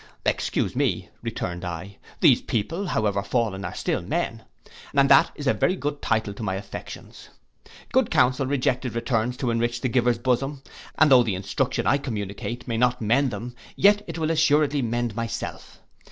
'Excuse 0.25 0.75
me,' 0.75 1.09
returned 1.21 1.63
I, 1.63 1.97
'these 2.21 2.41
people, 2.41 2.87
however 2.87 3.21
fallen, 3.21 3.63
are 3.63 3.75
still 3.75 4.01
men, 4.01 4.43
and 4.95 5.07
that 5.09 5.29
is 5.35 5.45
a 5.45 5.53
very 5.53 5.75
good 5.75 6.01
title 6.01 6.33
to 6.33 6.41
my 6.41 6.55
affections. 6.55 7.29
Good 7.93 8.09
council 8.09 8.47
rejected 8.47 8.95
returns 8.95 9.37
to 9.37 9.51
enrich 9.51 9.79
the 9.81 9.89
giver's 9.89 10.17
bosom; 10.17 10.63
and 10.97 11.11
though 11.11 11.21
the 11.21 11.35
instruction 11.35 11.85
I 11.85 11.99
communicate 11.99 12.67
may 12.67 12.77
not 12.77 12.99
mend 12.99 13.29
them, 13.29 13.53
yet 13.75 14.01
it 14.07 14.17
will 14.17 14.31
assuredly 14.31 14.81
mend 14.81 15.15
myself. 15.15 15.79